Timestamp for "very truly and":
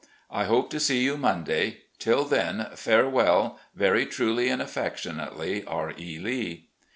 3.75-4.59